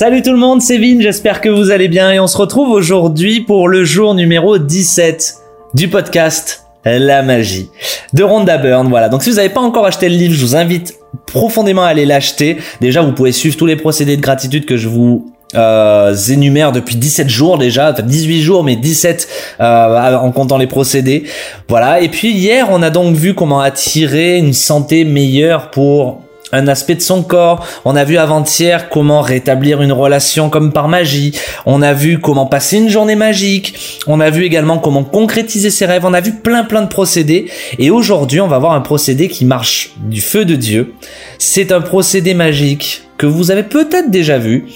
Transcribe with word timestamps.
Salut 0.00 0.22
tout 0.22 0.32
le 0.32 0.38
monde, 0.38 0.62
c'est 0.62 0.78
Vin, 0.78 0.98
j'espère 0.98 1.42
que 1.42 1.50
vous 1.50 1.70
allez 1.70 1.88
bien 1.88 2.10
et 2.10 2.18
on 2.18 2.26
se 2.26 2.38
retrouve 2.38 2.70
aujourd'hui 2.70 3.42
pour 3.42 3.68
le 3.68 3.84
jour 3.84 4.14
numéro 4.14 4.56
17 4.56 5.34
du 5.74 5.88
podcast 5.88 6.64
La 6.86 7.20
magie 7.20 7.68
de 8.14 8.22
Rhonda 8.22 8.56
Byrne. 8.56 8.88
Voilà, 8.88 9.10
donc 9.10 9.22
si 9.22 9.28
vous 9.28 9.36
n'avez 9.36 9.50
pas 9.50 9.60
encore 9.60 9.84
acheté 9.84 10.08
le 10.08 10.14
livre, 10.14 10.32
je 10.32 10.40
vous 10.40 10.56
invite 10.56 10.98
profondément 11.26 11.82
à 11.82 11.88
aller 11.88 12.06
l'acheter. 12.06 12.56
Déjà, 12.80 13.02
vous 13.02 13.12
pouvez 13.12 13.30
suivre 13.30 13.58
tous 13.58 13.66
les 13.66 13.76
procédés 13.76 14.16
de 14.16 14.22
gratitude 14.22 14.64
que 14.64 14.78
je 14.78 14.88
vous 14.88 15.34
euh, 15.54 16.14
énumère 16.14 16.72
depuis 16.72 16.96
17 16.96 17.28
jours 17.28 17.58
déjà, 17.58 17.92
enfin 17.92 18.02
18 18.02 18.40
jours 18.40 18.64
mais 18.64 18.76
17 18.76 19.28
euh, 19.60 20.14
en 20.16 20.32
comptant 20.32 20.56
les 20.56 20.66
procédés. 20.66 21.24
Voilà, 21.68 22.00
et 22.00 22.08
puis 22.08 22.30
hier 22.30 22.68
on 22.70 22.80
a 22.80 22.88
donc 22.88 23.16
vu 23.16 23.34
comment 23.34 23.60
attirer 23.60 24.38
une 24.38 24.54
santé 24.54 25.04
meilleure 25.04 25.70
pour 25.70 26.22
un 26.52 26.68
aspect 26.68 26.94
de 26.94 27.00
son 27.00 27.22
corps. 27.22 27.66
On 27.84 27.96
a 27.96 28.04
vu 28.04 28.16
avant-hier 28.16 28.88
comment 28.88 29.20
rétablir 29.20 29.82
une 29.82 29.92
relation 29.92 30.50
comme 30.50 30.72
par 30.72 30.88
magie. 30.88 31.32
On 31.66 31.82
a 31.82 31.92
vu 31.92 32.18
comment 32.18 32.46
passer 32.46 32.78
une 32.78 32.88
journée 32.88 33.16
magique. 33.16 34.02
On 34.06 34.20
a 34.20 34.30
vu 34.30 34.44
également 34.44 34.78
comment 34.78 35.04
concrétiser 35.04 35.70
ses 35.70 35.86
rêves. 35.86 36.04
On 36.04 36.14
a 36.14 36.20
vu 36.20 36.32
plein 36.32 36.64
plein 36.64 36.82
de 36.82 36.88
procédés. 36.88 37.46
Et 37.78 37.90
aujourd'hui, 37.90 38.40
on 38.40 38.48
va 38.48 38.58
voir 38.58 38.72
un 38.72 38.80
procédé 38.80 39.28
qui 39.28 39.44
marche 39.44 39.92
du 39.96 40.20
feu 40.20 40.44
de 40.44 40.56
Dieu. 40.56 40.94
C'est 41.38 41.72
un 41.72 41.80
procédé 41.80 42.34
magique 42.34 43.02
que 43.18 43.26
vous 43.26 43.50
avez 43.50 43.62
peut-être 43.62 44.10
déjà 44.10 44.38
vu. 44.38 44.66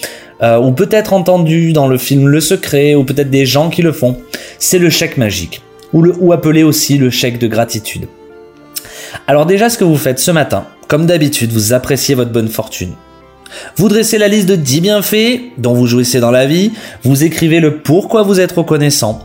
Euh, 0.42 0.58
ou 0.58 0.72
peut-être 0.72 1.12
entendu 1.12 1.72
dans 1.72 1.86
le 1.86 1.96
film 1.96 2.26
Le 2.26 2.40
Secret, 2.40 2.96
ou 2.96 3.04
peut-être 3.04 3.30
des 3.30 3.46
gens 3.46 3.70
qui 3.70 3.82
le 3.82 3.92
font. 3.92 4.18
C'est 4.58 4.80
le 4.80 4.90
chèque 4.90 5.16
magique, 5.16 5.62
ou, 5.92 6.02
le, 6.02 6.12
ou 6.18 6.32
appelé 6.32 6.64
aussi 6.64 6.98
le 6.98 7.08
chèque 7.08 7.38
de 7.38 7.46
gratitude. 7.46 8.08
Alors 9.28 9.46
déjà, 9.46 9.70
ce 9.70 9.78
que 9.78 9.84
vous 9.84 9.96
faites 9.96 10.18
ce 10.18 10.32
matin, 10.32 10.66
comme 10.88 11.06
d'habitude, 11.06 11.52
vous 11.52 11.72
appréciez 11.72 12.14
votre 12.14 12.32
bonne 12.32 12.48
fortune. 12.48 12.94
Vous 13.76 13.88
dressez 13.88 14.18
la 14.18 14.28
liste 14.28 14.48
de 14.48 14.56
10 14.56 14.80
bienfaits 14.80 15.40
dont 15.58 15.74
vous 15.74 15.86
jouissez 15.86 16.20
dans 16.20 16.30
la 16.30 16.46
vie, 16.46 16.72
vous 17.04 17.24
écrivez 17.24 17.60
le 17.60 17.78
pourquoi 17.78 18.22
vous 18.22 18.40
êtes 18.40 18.52
reconnaissant, 18.52 19.20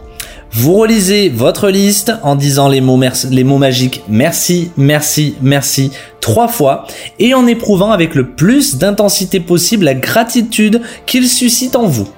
vous 0.52 0.76
relisez 0.76 1.30
votre 1.30 1.70
liste 1.70 2.12
en 2.24 2.36
disant 2.36 2.68
les 2.68 2.82
mots, 2.82 2.98
magiques 2.98 4.04
merci, 4.08 4.72
merci, 4.78 5.36
merci 5.42 5.92
trois 6.22 6.48
fois 6.48 6.88
et 7.20 7.34
en 7.34 7.46
éprouvant 7.46 7.92
avec 7.92 8.16
le 8.16 8.30
plus 8.32 8.78
d'intensité 8.78 9.40
possible 9.40 9.86
la 9.86 9.94
gratitude 9.94 10.82
qu'il 11.06 11.28
suscite 11.28 11.76
en 11.76 11.86
vous. 11.86 12.10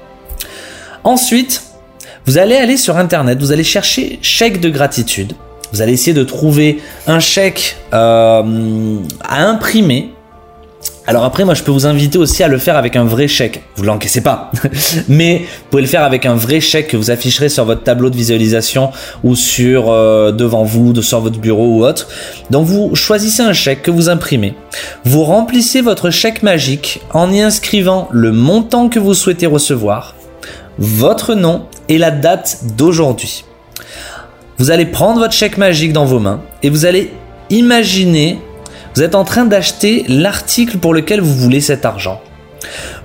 Ensuite, 1.03 1.63
vous 2.25 2.37
allez 2.37 2.55
aller 2.55 2.77
sur 2.77 2.97
Internet, 2.97 3.39
vous 3.39 3.51
allez 3.51 3.63
chercher 3.63 4.19
chèque 4.21 4.61
de 4.61 4.69
gratitude 4.69 5.33
vous 5.71 5.81
allez 5.81 5.93
essayer 5.93 6.13
de 6.13 6.23
trouver 6.23 6.79
un 7.07 7.19
chèque 7.19 7.77
euh, 7.93 8.97
à 9.23 9.43
imprimer. 9.45 10.13
Alors 11.07 11.23
après, 11.23 11.45
moi, 11.45 11.55
je 11.55 11.63
peux 11.63 11.71
vous 11.71 11.87
inviter 11.87 12.17
aussi 12.17 12.43
à 12.43 12.47
le 12.47 12.57
faire 12.57 12.77
avec 12.77 12.95
un 12.95 13.03
vrai 13.03 13.27
chèque. 13.27 13.63
Vous 13.75 13.83
l'encaissez 13.83 14.21
pas, 14.21 14.51
mais 15.09 15.39
vous 15.39 15.69
pouvez 15.71 15.81
le 15.81 15.87
faire 15.87 16.03
avec 16.03 16.25
un 16.25 16.35
vrai 16.35 16.61
chèque 16.61 16.89
que 16.89 16.97
vous 16.97 17.09
afficherez 17.09 17.49
sur 17.49 17.65
votre 17.65 17.83
tableau 17.83 18.09
de 18.09 18.15
visualisation 18.15 18.91
ou 19.23 19.35
sur 19.35 19.89
euh, 19.89 20.31
devant 20.31 20.63
vous, 20.63 21.01
sur 21.01 21.19
votre 21.19 21.39
bureau 21.39 21.77
ou 21.77 21.85
autre. 21.85 22.07
Donc 22.49 22.65
vous 22.65 22.95
choisissez 22.95 23.41
un 23.41 23.53
chèque 23.53 23.81
que 23.81 23.91
vous 23.91 24.09
imprimez. 24.09 24.53
Vous 25.03 25.23
remplissez 25.23 25.81
votre 25.81 26.11
chèque 26.11 26.43
magique 26.43 27.01
en 27.13 27.31
y 27.31 27.41
inscrivant 27.41 28.07
le 28.11 28.31
montant 28.31 28.87
que 28.87 28.99
vous 28.99 29.15
souhaitez 29.15 29.47
recevoir, 29.47 30.15
votre 30.77 31.33
nom 31.33 31.65
et 31.89 31.97
la 31.97 32.11
date 32.11 32.59
d'aujourd'hui. 32.77 33.43
Vous 34.61 34.69
allez 34.69 34.85
prendre 34.85 35.19
votre 35.19 35.33
chèque 35.33 35.57
magique 35.57 35.91
dans 35.91 36.05
vos 36.05 36.19
mains 36.19 36.39
et 36.61 36.69
vous 36.69 36.85
allez 36.85 37.11
imaginer, 37.49 38.37
vous 38.93 39.01
êtes 39.01 39.15
en 39.15 39.23
train 39.23 39.45
d'acheter 39.45 40.05
l'article 40.07 40.77
pour 40.77 40.93
lequel 40.93 41.19
vous 41.19 41.33
voulez 41.33 41.61
cet 41.61 41.83
argent. 41.83 42.21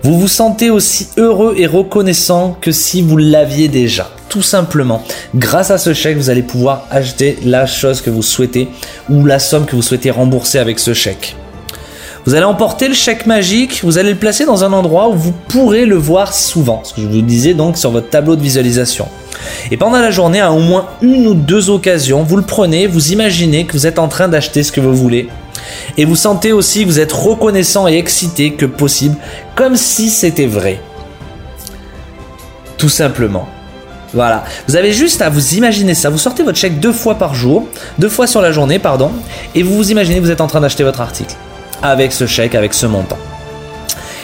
Vous 0.03 0.21
vous 0.21 0.29
sentez 0.29 0.69
aussi 0.69 1.09
heureux 1.17 1.55
et 1.57 1.67
reconnaissant 1.67 2.59
que 2.61 2.73
si 2.73 3.01
vous 3.01 3.17
l'aviez 3.17 3.69
déjà. 3.69 4.11
Tout 4.29 4.43
simplement, 4.43 5.03
grâce 5.35 5.71
à 5.71 5.79
ce 5.79 5.95
chèque, 5.95 6.19
vous 6.19 6.29
allez 6.29 6.43
pouvoir 6.43 6.87
acheter 6.91 7.39
la 7.43 7.65
chose 7.65 8.03
que 8.03 8.11
vous 8.11 8.21
souhaitez 8.21 8.69
ou 9.09 9.25
la 9.25 9.39
somme 9.39 9.65
que 9.65 9.77
vous 9.77 9.81
souhaitez 9.81 10.11
rembourser 10.11 10.59
avec 10.59 10.79
ce 10.79 10.93
chèque. 10.93 11.37
Vous 12.27 12.35
allez 12.35 12.45
emporter 12.45 12.89
le 12.89 12.95
chèque 12.95 13.27
magique, 13.27 13.83
vous 13.85 13.99
allez 13.99 14.11
le 14.11 14.19
placer 14.19 14.47
dans 14.47 14.65
un 14.65 14.73
endroit 14.73 15.09
où 15.09 15.13
vous 15.13 15.31
pourrez 15.31 15.87
le 15.87 15.95
voir 15.95 16.35
souvent, 16.35 16.83
ce 16.83 16.93
que 16.93 17.01
je 17.01 17.07
vous 17.07 17.23
disais 17.23 17.55
donc 17.55 17.79
sur 17.79 17.93
votre 17.93 18.11
tableau 18.11 18.35
de 18.35 18.43
visualisation. 18.43 19.07
Et 19.71 19.77
pendant 19.77 20.01
la 20.01 20.11
journée, 20.11 20.41
à 20.41 20.51
au 20.51 20.59
moins 20.59 20.87
une 21.03 21.29
ou 21.29 21.35
deux 21.35 21.71
occasions, 21.71 22.25
vous 22.25 22.37
le 22.37 22.43
prenez, 22.43 22.89
vous 22.89 23.13
imaginez 23.13 23.65
que 23.65 23.75
vous 23.75 23.87
êtes 23.87 24.01
en 24.01 24.09
train 24.09 24.27
d'acheter 24.27 24.65
ce 24.65 24.73
que 24.73 24.81
vous 24.81 24.97
voulez. 24.97 25.29
Et 25.99 26.05
vous 26.05 26.17
sentez 26.17 26.51
aussi 26.51 26.83
que 26.83 26.89
vous 26.89 26.99
êtes 26.99 27.13
reconnaissant 27.13 27.87
et 27.87 27.97
excité 27.97 28.55
que 28.55 28.67
possible, 28.67 29.15
comme 29.55 29.77
si 29.77 30.11
c'était 30.11 30.47
vrai. 30.47 30.81
Tout 32.77 32.89
simplement. 32.89 33.47
Voilà. 34.15 34.45
Vous 34.67 34.75
avez 34.75 34.93
juste 34.93 35.23
à 35.23 35.29
vous 35.29 35.55
imaginer 35.55 35.95
ça. 35.95 36.11
Vous 36.11 36.19
sortez 36.19 36.43
votre 36.43 36.59
chèque 36.59 36.81
deux 36.81 36.93
fois 36.93 37.15
par 37.15 37.37
jour, 37.37 37.69
deux 38.01 38.09
fois 38.09 38.27
sur 38.27 38.41
la 38.41 38.51
journée, 38.51 38.81
pardon, 38.81 39.13
et 39.55 39.63
vous 39.63 39.77
vous 39.77 39.93
imaginez 39.93 40.17
que 40.17 40.25
vous 40.25 40.33
êtes 40.33 40.41
en 40.41 40.49
train 40.49 40.61
d'acheter 40.61 40.83
votre 40.83 41.01
article 41.01 41.37
avec 41.83 42.13
ce 42.13 42.27
chèque, 42.27 42.55
avec 42.55 42.75
ce 42.75 42.87
montant. 42.87 43.19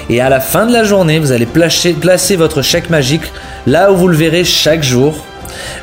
Et 0.08 0.20
à 0.20 0.28
la 0.28 0.40
fin 0.40 0.66
de 0.66 0.72
la 0.72 0.84
journée, 0.84 1.18
vous 1.18 1.32
allez 1.32 1.46
placer, 1.46 2.36
votre 2.36 2.62
chèque 2.62 2.90
magique 2.90 3.22
là 3.66 3.92
où 3.92 3.96
vous 3.96 4.08
le 4.08 4.16
verrez 4.16 4.44
chaque 4.44 4.82
jour. 4.82 5.16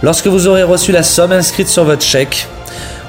Lorsque 0.04 0.28
vous 0.28 0.48
aurez 0.48 0.64
reçu 0.64 0.92
la 0.92 1.04
somme 1.04 1.32
inscrite 1.32 1.68
sur 1.68 1.86
votre 1.86 2.04
chèque, 2.04 2.48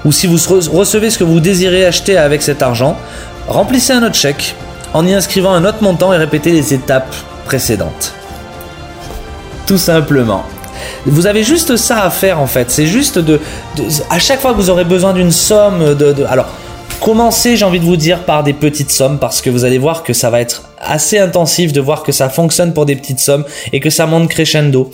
ou 0.04 0.12
si 0.12 0.26
vous 0.26 0.38
recevez 0.72 1.10
ce 1.10 1.18
que 1.18 1.24
vous 1.24 1.40
désirez 1.40 1.84
acheter 1.84 2.16
avec 2.16 2.42
cet 2.42 2.62
argent, 2.62 2.96
remplissez 3.48 3.92
un 3.92 4.02
autre 4.02 4.14
chèque 4.14 4.54
en 4.94 5.06
y 5.06 5.12
inscrivant 5.12 5.52
un 5.52 5.64
autre 5.64 5.82
montant 5.82 6.12
et 6.12 6.16
répétez 6.16 6.52
les 6.52 6.74
étapes 6.74 7.14
précédentes. 7.44 8.14
Tout 9.66 9.78
simplement. 9.78 10.44
Vous 11.06 11.26
avez 11.26 11.44
juste 11.44 11.76
ça 11.76 12.04
à 12.04 12.10
faire 12.10 12.40
en 12.40 12.46
fait. 12.46 12.70
C'est 12.70 12.86
juste 12.86 13.18
de, 13.18 13.40
à 14.08 14.18
chaque 14.18 14.40
fois 14.40 14.52
que 14.52 14.56
vous 14.56 14.70
aurez 14.70 14.84
besoin 14.84 15.12
d'une 15.12 15.30
somme 15.30 15.94
de 15.94 16.24
alors 16.28 16.48
commencez, 17.10 17.56
j'ai 17.56 17.64
envie 17.64 17.80
de 17.80 17.84
vous 17.84 17.96
dire, 17.96 18.24
par 18.24 18.44
des 18.44 18.52
petites 18.52 18.92
sommes 18.92 19.18
parce 19.18 19.42
que 19.42 19.50
vous 19.50 19.64
allez 19.64 19.78
voir 19.78 20.04
que 20.04 20.12
ça 20.12 20.30
va 20.30 20.40
être 20.40 20.69
assez 20.80 21.18
intensif 21.18 21.72
de 21.72 21.80
voir 21.80 22.02
que 22.02 22.12
ça 22.12 22.28
fonctionne 22.28 22.72
pour 22.72 22.86
des 22.86 22.96
petites 22.96 23.20
sommes 23.20 23.44
et 23.72 23.80
que 23.80 23.90
ça 23.90 24.06
monte 24.06 24.28
crescendo. 24.28 24.90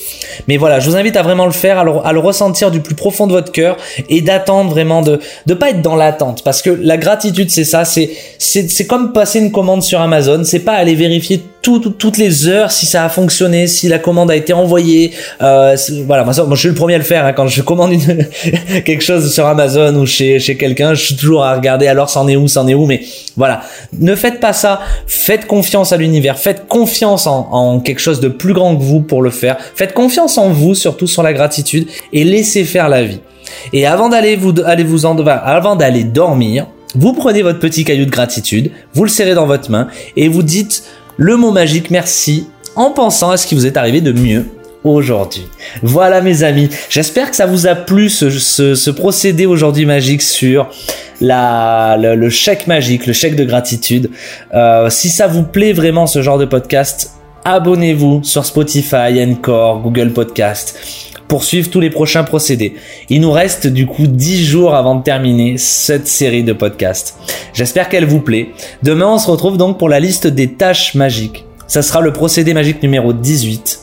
Mais 0.49 0.57
voilà, 0.57 0.81
je 0.81 0.91
vous 0.91 0.97
invite 0.97 1.17
à 1.17 1.23
vraiment 1.23 1.47
le 1.47 1.53
faire, 1.53 1.79
à 1.79 2.13
le, 2.13 2.19
ressentir 2.19 2.71
du 2.71 2.81
plus 2.81 2.95
profond 2.95 3.27
de 3.27 3.33
votre 3.33 3.53
cœur 3.53 3.77
et 4.09 4.21
d'attendre 4.21 4.71
vraiment 4.71 5.03
de 5.03 5.21
de 5.47 5.55
pas 5.55 5.71
être 5.71 5.83
dans 5.83 5.97
l'attente 5.97 6.43
parce 6.45 6.63
que 6.63 6.71
la 6.71 6.97
gratitude 6.97 7.51
c'est 7.51 7.65
ça, 7.65 7.85
c'est 7.85 8.11
c'est 8.39 8.87
comme 8.87 9.13
passer 9.13 9.39
une 9.39 9.53
commande 9.53 9.83
sur 9.83 10.01
Amazon, 10.01 10.43
c'est 10.45 10.61
pas 10.61 10.73
aller 10.73 10.95
vérifier 10.95 11.43
toutes 11.63 12.17
les 12.17 12.47
heures 12.47 12.71
si 12.71 12.87
ça 12.87 13.05
a 13.05 13.09
fonctionné, 13.09 13.67
si 13.67 13.89
la 13.89 13.99
commande 13.99 14.31
a 14.31 14.37
été 14.37 14.53
envoyée. 14.53 15.13
Euh, 15.43 15.77
voilà, 16.07 16.25
moi, 16.25 16.33
je 16.33 16.55
suis 16.55 16.69
le 16.69 16.75
premier 16.75 16.95
à 16.95 16.99
le 16.99 17.05
faire 17.05 17.25
hein, 17.25 17.33
quand 17.33 17.49
je 17.49 17.63
commande 17.63 17.93
quelque 18.85 19.03
chose 19.03 19.33
sur 19.33 19.47
Amazon 19.47 19.95
ou 19.97 20.07
chez 20.07 20.39
chez 20.39 20.57
quelqu'un, 20.57 20.95
je 20.95 21.05
suis 21.05 21.17
toujours 21.17 21.45
à 21.45 21.55
regarder 21.55 21.89
alors 21.89 22.09
c'en 22.09 22.29
est 22.29 22.37
où, 22.37 22.47
c'en 22.47 22.69
est 22.69 22.75
où, 22.75 22.87
mais 22.87 23.01
voilà, 23.37 23.63
ne 23.99 24.15
faites 24.15 24.41
pas 24.41 24.53
ça, 24.53 24.81
faites 25.07 25.47
confiance 25.47 25.76
à 25.85 25.97
l'univers, 25.97 26.39
faites 26.39 26.67
confiance 26.69 27.27
en, 27.27 27.81
quelque 27.81 28.01
chose 28.01 28.21
de 28.21 28.29
plus 28.29 28.53
grand 28.53 28.77
que 28.77 28.83
vous 28.83 29.01
pour 29.01 29.23
le 29.23 29.31
faire, 29.31 29.57
faites 29.75 29.95
confiance 29.95 30.39
en 30.39 30.51
vous, 30.51 30.75
surtout 30.75 31.07
sur 31.07 31.23
la 31.23 31.33
gratitude, 31.33 31.89
et 32.13 32.25
laissez 32.25 32.65
faire 32.65 32.89
la 32.89 33.03
vie. 33.03 33.21
Et 33.73 33.87
avant 33.87 34.09
d'aller 34.09 34.37
vous, 34.37 34.55
allez 34.65 34.85
vous 34.85 35.07
en, 35.07 35.17
avant 35.27 35.77
d'aller 35.77 36.05
dormir, 36.05 36.67
vous 36.95 37.13
prenez 37.13 37.43
votre 37.43 37.59
petit 37.59 37.85
caillou 37.85 38.07
de 38.07 38.11
gratitude, 38.11 38.71
vous 38.95 39.05
le 39.05 39.11
serrez 39.11 39.35
dans 39.35 39.47
votre 39.47 39.71
main, 39.71 39.89
et 40.17 40.29
vous 40.29 40.43
dites 40.43 40.85
le 41.17 41.37
mot 41.37 41.51
magique 41.51 41.91
merci 41.91 42.47
en 42.75 42.91
pensant 42.91 43.31
à 43.31 43.37
ce 43.37 43.47
qui 43.47 43.55
vous 43.55 43.67
est 43.67 43.77
arrivé 43.77 44.01
de 44.01 44.13
mieux 44.13 44.45
aujourd'hui. 44.95 45.49
Voilà 45.83 46.21
mes 46.21 46.43
amis, 46.43 46.69
j'espère 46.89 47.31
que 47.31 47.37
ça 47.37 47.47
vous 47.47 47.67
a 47.67 47.75
plu 47.75 48.09
ce, 48.09 48.91
procédé 48.91 49.47
aujourd'hui 49.47 49.87
magique 49.87 50.23
sur 50.23 50.69
le, 51.21 52.29
chèque 52.29 52.67
magique, 52.67 53.07
le 53.07 53.13
chèque 53.13 53.37
de 53.37 53.45
gratitude. 53.45 54.11
Euh, 54.55 54.91
si 54.91 55.09
ça 55.09 55.27
vous 55.27 55.43
plaît 55.43 55.73
vraiment 55.73 56.07
ce 56.07 56.23
genre 56.23 56.39
de 56.39 56.45
podcast, 56.45 57.13
abonnez-vous 57.45 58.23
sur 58.25 58.45
Spotify, 58.45 59.23
Encore, 59.23 59.81
Google 59.81 60.11
Podcast 60.11 60.79
pour 61.29 61.45
suivre 61.45 61.71
tous 61.71 61.81
les 61.81 61.91
prochains 61.91 62.25
procédés. 62.25 62.75
Il 63.09 63.21
nous 63.21 63.33
reste 63.33 63.67
du 63.67 63.87
coup 63.87 64.07
10 64.07 64.45
jours 64.45 64.75
avant 64.75 64.95
de 64.95 65.03
terminer 65.03 65.59
cette 65.59 66.07
série 66.07 66.45
de 66.45 66.53
podcasts. 66.53 67.19
J'espère 67.53 67.89
qu'elle 67.89 68.07
vous 68.07 68.21
plaît. 68.21 68.51
Demain, 68.83 69.09
on 69.09 69.19
se 69.19 69.31
retrouve 69.31 69.57
donc 69.57 69.79
pour 69.79 69.89
la 69.89 70.01
liste 70.01 70.27
des 70.27 70.53
tâches 70.53 70.95
magiques. 70.95 71.45
Ça 71.67 71.83
sera 71.83 72.01
le 72.01 72.13
procédé 72.13 72.55
magique 72.55 72.83
numéro 72.83 73.13
18 73.13 73.76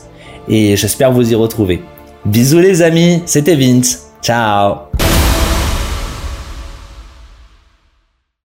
et 0.48 0.76
j'espère 0.76 1.12
vous 1.12 1.32
y 1.32 1.34
retrouver. 1.34 1.82
Bisous 2.24 2.58
les 2.58 2.82
amis, 2.82 3.22
c'était 3.26 3.56
Vince. 3.56 4.10
Ciao 4.22 4.93